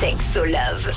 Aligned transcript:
Sexo 0.00 0.44
Love. 0.46 0.90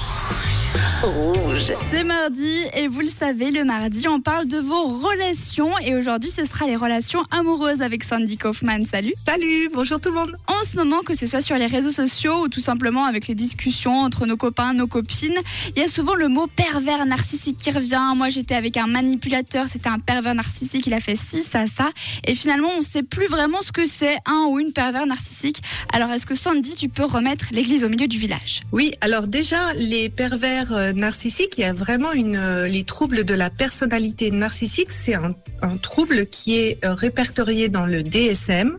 Rouge. 1.02 1.74
C'est 1.92 2.04
mardi 2.04 2.64
et 2.74 2.88
vous 2.88 3.02
le 3.02 3.08
savez, 3.08 3.52
le 3.52 3.64
mardi, 3.64 4.08
on 4.08 4.20
parle 4.20 4.48
de 4.48 4.58
vos 4.58 4.84
relations 4.84 5.78
et 5.80 5.96
aujourd'hui, 5.96 6.30
ce 6.30 6.46
sera 6.46 6.66
les 6.68 6.76
relations 6.76 7.24
amoureuses 7.32 7.82
avec 7.82 8.04
Sandy 8.04 8.38
Kaufman. 8.38 8.86
Salut. 8.86 9.14
Salut, 9.16 9.70
bonjour 9.74 10.00
tout 10.00 10.10
le 10.10 10.16
monde. 10.16 10.36
En 10.48 10.66
ce 10.66 10.78
moment, 10.78 11.02
que 11.02 11.16
ce 11.16 11.26
soit 11.26 11.42
sur 11.42 11.56
les 11.58 11.66
réseaux 11.68 11.90
sociaux 11.90 12.44
ou 12.44 12.48
tout 12.48 12.60
simplement 12.60 13.06
avec 13.06 13.28
les 13.28 13.36
discussions 13.36 13.96
entre 13.96 14.26
nos 14.26 14.38
copains, 14.38 14.74
nos 14.74 14.88
copines, 14.88 15.38
il 15.76 15.82
y 15.82 15.84
a 15.84 15.88
souvent 15.88 16.16
le 16.16 16.28
mot 16.28 16.48
pervers 16.48 17.06
narcissique 17.06 17.58
qui 17.58 17.72
revient. 17.72 18.02
Moi, 18.16 18.30
j'étais 18.30 18.56
avec 18.56 18.78
un 18.78 18.88
manipulateur, 18.88 19.68
c'était 19.68 19.90
un 19.90 20.00
pervers 20.00 20.36
narcissique, 20.36 20.86
il 20.86 20.94
a 20.94 21.00
fait 21.00 21.16
ci, 21.16 21.42
ça, 21.42 21.66
ça. 21.68 21.90
Et 22.26 22.36
finalement, 22.36 22.70
on 22.76 22.80
ne 22.80 22.84
sait 22.84 23.04
plus 23.04 23.28
vraiment 23.28 23.62
ce 23.62 23.72
que 23.72 23.86
c'est 23.86 24.18
un 24.26 24.48
ou 24.50 24.60
une 24.60 24.74
pervers 24.74 25.06
narcissique. 25.06 25.62
Alors, 25.94 26.12
est-ce 26.12 26.26
que 26.26 26.36
Sandy, 26.36 26.76
tu 26.76 26.90
peux 26.90 27.06
remettre 27.06 27.46
l'église 27.52 27.84
au 27.84 27.90
milieu 27.90 27.97
du 28.06 28.20
village. 28.20 28.62
Oui, 28.72 28.94
alors 29.02 29.28
déjà, 29.28 29.74
les 29.74 30.10
pervers 30.10 30.72
euh, 30.74 30.94
narcissiques, 30.94 31.54
il 31.58 31.62
y 31.62 31.64
a 31.64 31.74
vraiment 31.74 32.14
une, 32.14 32.36
euh, 32.36 32.68
les 32.68 32.84
troubles 32.84 33.24
de 33.24 33.34
la 33.34 33.50
personnalité 33.50 34.30
narcissique, 34.30 34.92
c'est 34.92 35.16
un, 35.16 35.34
trouble 35.82 36.28
qui 36.28 36.60
est 36.60 36.86
euh, 36.86 36.94
répertorié 36.94 37.70
dans 37.70 37.86
le 37.86 38.04
DSM 38.04 38.78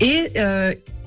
et 0.00 0.32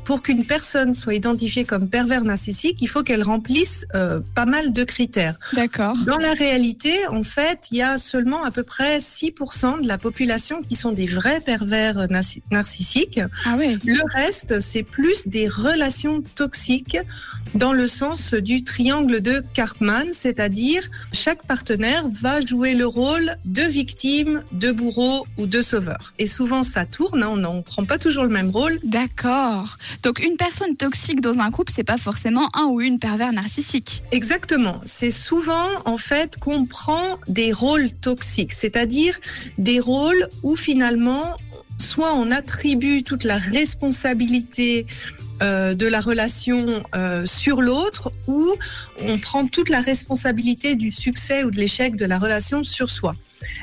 pour 0.06 0.22
qu'une 0.22 0.46
personne 0.46 0.94
soit 0.94 1.14
identifiée 1.16 1.66
comme 1.66 1.90
pervers 1.90 2.24
narcissique, 2.24 2.78
il 2.82 2.88
faut 2.88 3.04
qu'elle 3.04 3.24
remplisse 3.24 3.86
euh, 3.96 4.20
pas 4.36 4.46
mal 4.46 4.74
de 4.74 4.84
critères. 4.84 5.38
D'accord. 5.54 5.96
Dans 6.06 6.18
la 6.18 6.34
réalité, 6.34 7.08
en 7.08 7.24
fait, 7.24 7.60
il 7.72 7.78
y 7.78 7.82
a 7.82 7.98
seulement 7.98 8.44
à 8.44 8.52
peu 8.52 8.64
près 8.64 9.00
6% 9.00 9.82
de 9.82 9.88
la 9.88 9.98
population 9.98 10.62
qui 10.62 10.76
sont 10.76 10.92
des 10.92 11.08
vrais 11.08 11.42
pervers 11.42 12.08
narci- 12.08 12.42
narcissiques. 12.52 13.20
Ah 13.46 13.56
oui. 13.58 13.78
Le 13.86 14.02
reste, 14.14 14.60
c'est 14.60 14.84
plus 14.84 15.28
des 15.28 15.48
relations 15.48 16.22
toxiques 16.36 16.98
dans 17.56 17.74
le 17.74 17.88
sens 17.88 18.34
du 18.34 18.64
triangle 18.64 19.22
de 19.22 19.44
Karpman, 19.54 20.12
c'est-à-dire 20.12 20.84
chaque 21.12 21.46
partenaire 21.46 22.06
va 22.10 22.42
jouer 22.42 22.74
le 22.74 22.88
rôle 22.88 23.36
de 23.46 23.62
victime, 23.62 24.42
de 24.52 24.72
bourreau 24.72 25.26
ou 25.38 25.46
de 25.46 25.62
sauveur. 25.62 26.14
Et 26.20 26.26
souvent, 26.28 26.64
ça 26.64 26.86
tourne, 26.86 27.24
hein, 27.24 27.30
on 27.30 27.38
ne 27.58 27.62
prend 27.62 27.86
pas 27.86 27.98
toujours 27.98 28.24
le 28.24 28.30
même 28.30 28.50
rôle. 28.50 28.80
D'accord. 28.84 29.78
Donc 30.02 30.20
une 30.20 30.38
personne 30.38 30.76
toxique 30.76 31.22
dans 31.22 31.40
un 31.40 31.52
couple, 31.52 31.72
c'est 31.76 31.84
pas 31.84 31.98
forcément 31.98 32.50
un 32.54 32.66
ou 32.66 32.82
une 32.82 33.00
pervers 33.00 33.34
narcissique. 33.34 34.04
Exactement. 34.12 34.80
C'est 34.86 35.12
souvent, 35.12 35.68
en 35.86 35.98
fait, 35.98 36.38
qu'on 36.38 36.66
prend 36.66 37.20
des 37.28 37.52
rôles 37.52 37.92
toxiques, 37.92 38.54
c'est-à-dire 38.54 39.20
des 39.58 39.80
rôles 39.80 40.28
où 40.42 40.56
finalement, 40.56 41.24
soit 41.78 42.14
on 42.14 42.32
attribue 42.32 43.04
toute 43.04 43.24
la 43.24 43.38
responsabilité 43.38 44.86
euh, 45.42 45.74
de 45.74 45.88
la 45.88 46.00
relation 46.00 46.84
euh, 46.96 47.26
sur 47.26 47.62
l'autre, 47.62 48.12
ou 48.28 48.54
on 49.02 49.18
prend 49.18 49.46
toute 49.48 49.70
la 49.70 49.82
responsabilité 49.82 50.76
du 50.76 50.92
succès 50.92 51.44
ou 51.44 51.52
de 51.52 51.58
l'échec 51.58 51.96
de 51.96 52.06
la 52.06 52.18
relation 52.18 52.64
sur 52.64 52.90
soi. 52.90 53.16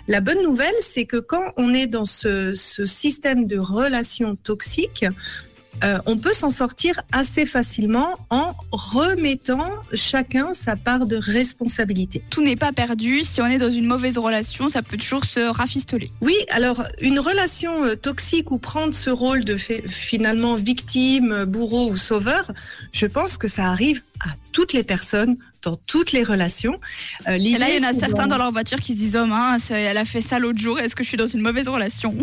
La 0.08 0.20
bonne 0.20 0.42
nouvelle, 0.42 0.74
c'est 0.80 1.04
que 1.04 1.16
quand 1.16 1.52
on 1.56 1.72
est 1.72 1.86
dans 1.86 2.04
ce, 2.04 2.54
ce 2.54 2.86
système 2.86 3.46
de 3.46 3.58
relations 3.58 4.36
toxiques, 4.36 5.06
euh, 5.82 5.98
on 6.06 6.16
peut 6.16 6.32
s'en 6.34 6.50
sortir 6.50 7.00
assez 7.12 7.46
facilement 7.46 8.18
en 8.30 8.54
remettant 8.72 9.70
chacun 9.94 10.52
sa 10.52 10.76
part 10.76 11.06
de 11.06 11.16
responsabilité. 11.16 12.22
Tout 12.30 12.42
n'est 12.42 12.56
pas 12.56 12.72
perdu. 12.72 13.24
Si 13.24 13.40
on 13.40 13.46
est 13.46 13.58
dans 13.58 13.70
une 13.70 13.86
mauvaise 13.86 14.18
relation, 14.18 14.68
ça 14.68 14.82
peut 14.82 14.96
toujours 14.96 15.24
se 15.24 15.40
rafistoler. 15.40 16.10
Oui, 16.20 16.36
alors 16.50 16.84
une 17.00 17.18
relation 17.18 17.84
euh, 17.84 17.94
toxique 17.96 18.50
ou 18.50 18.58
prendre 18.58 18.94
ce 18.94 19.10
rôle 19.10 19.44
de 19.44 19.56
fait- 19.56 19.84
finalement 19.88 20.54
victime, 20.54 21.44
bourreau 21.44 21.90
ou 21.90 21.96
sauveur, 21.96 22.52
je 22.92 23.06
pense 23.06 23.36
que 23.36 23.48
ça 23.48 23.64
arrive 23.66 24.02
à 24.20 24.28
toutes 24.52 24.72
les 24.72 24.82
personnes 24.82 25.36
dans 25.62 25.76
toutes 25.76 26.12
les 26.12 26.22
relations. 26.22 26.80
Euh, 27.28 27.32
Et 27.32 27.58
là, 27.58 27.68
il 27.70 27.80
y 27.80 27.84
en 27.84 27.88
a 27.88 27.92
certains 27.92 28.26
dans 28.26 28.38
leur 28.38 28.52
voiture 28.52 28.78
qui 28.80 28.92
se 28.94 28.98
disent 28.98 29.18
Oh 29.22 29.26
mince, 29.26 29.70
elle 29.70 29.98
a 29.98 30.04
fait 30.04 30.20
ça 30.20 30.38
l'autre 30.38 30.58
jour, 30.58 30.78
est-ce 30.78 30.94
que 30.96 31.02
je 31.02 31.08
suis 31.08 31.16
dans 31.16 31.26
une 31.26 31.42
mauvaise 31.42 31.68
relation 31.68 32.16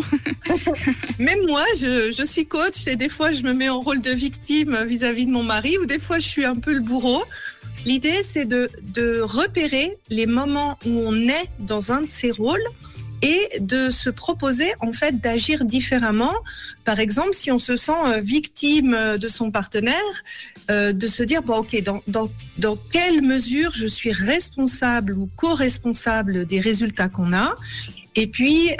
Même 1.18 1.38
moi, 1.46 1.64
je, 1.80 2.10
je 2.16 2.24
suis 2.24 2.46
coach 2.46 2.86
et 2.86 2.96
des 2.96 3.08
fois, 3.08 3.32
je 3.32 3.42
me 3.42 3.52
mets 3.52 3.68
en 3.68 3.80
rôle 3.80 4.00
de 4.00 4.10
victime 4.10 4.76
vis-à-vis 4.86 5.26
de 5.26 5.30
mon 5.30 5.42
mari 5.42 5.78
ou 5.78 5.86
des 5.86 5.98
fois, 5.98 6.18
je 6.18 6.26
suis 6.26 6.44
un 6.44 6.56
peu 6.56 6.72
le 6.72 6.80
bourreau. 6.80 7.22
L'idée, 7.84 8.22
c'est 8.22 8.44
de, 8.44 8.70
de 8.82 9.20
repérer 9.20 9.96
les 10.10 10.26
moments 10.26 10.78
où 10.84 10.90
on 11.06 11.14
est 11.28 11.48
dans 11.60 11.92
un 11.92 12.02
de 12.02 12.10
ces 12.10 12.30
rôles 12.32 12.64
et 13.22 13.60
de 13.60 13.90
se 13.90 14.10
proposer 14.10 14.72
en 14.80 14.92
fait 14.92 15.20
d'agir 15.20 15.64
différemment. 15.64 16.34
Par 16.84 17.00
exemple, 17.00 17.32
si 17.32 17.50
on 17.50 17.58
se 17.58 17.76
sent 17.76 17.92
euh, 18.06 18.20
victime 18.20 18.94
euh, 18.94 19.18
de 19.18 19.28
son 19.28 19.50
partenaire, 19.50 19.94
euh, 20.70 20.92
de 20.92 21.06
se 21.06 21.22
dire 21.22 21.42
bon 21.42 21.58
ok 21.58 21.82
dans, 21.82 22.02
dans, 22.06 22.30
dans 22.58 22.76
quelle 22.92 23.22
mesure 23.22 23.72
je 23.74 23.86
suis 23.86 24.12
responsable 24.12 25.14
ou 25.14 25.28
co-responsable 25.36 26.46
des 26.46 26.60
résultats 26.60 27.08
qu'on 27.08 27.32
a? 27.32 27.54
Et 28.14 28.26
puis 28.26 28.70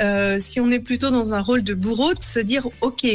si 0.41 0.59
on 0.59 0.69
est 0.73 0.81
plutôt 0.81 1.11
dans 1.11 1.33
un 1.33 1.41
rôle 1.41 1.63
de 1.63 1.73
bourreau, 1.73 2.13
de 2.13 2.23
se 2.23 2.41
dire 2.41 2.67
ok 2.81 3.07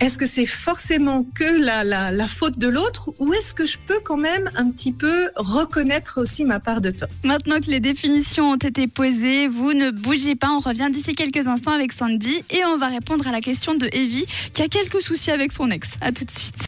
est-ce 0.00 0.18
que 0.18 0.26
c'est 0.26 0.46
forcément 0.46 1.24
que 1.34 1.44
la, 1.44 2.28
faute 2.28 2.58
de 2.58 2.68
l'autre 2.68 3.10
ou 3.18 3.32
est-ce 3.32 3.54
que 3.54 3.64
je 3.64 3.78
peux 3.78 4.00
quand 4.04 4.16
même 4.16 4.50
un 4.56 4.70
petit 4.70 4.92
peu 4.92 5.30
reconnaître 5.36 6.20
aussi 6.20 6.44
ma 6.44 6.60
part 6.60 6.80
de 6.80 6.90
tort 6.90 7.08
Maintenant 7.22 7.60
que 7.60 7.70
les 7.70 7.80
définitions 7.80 8.50
ont 8.50 8.56
été 8.56 8.88
posées, 8.88 9.46
vous 9.46 9.72
ne 9.72 9.90
bougez 9.90 10.34
pas, 10.34 10.50
on 10.50 10.58
revient 10.58 10.88
d'ici 10.92 11.14
quelques 11.14 11.46
instants 11.46 11.72
avec 11.72 11.92
Sandy 11.92 12.42
et 12.50 12.64
on 12.66 12.76
va 12.76 12.88
répondre 12.88 13.26
à 13.26 13.32
la 13.32 13.40
question 13.40 13.74
de 13.74 13.88
Evie 13.92 14.26
qui 14.52 14.62
a 14.62 14.68
quelques 14.68 15.00
soucis 15.00 15.30
avec 15.30 15.52
son 15.52 15.70
ex. 15.70 15.92
À 16.00 16.12
tout 16.12 16.24
de 16.24 16.30
suite. 16.30 16.56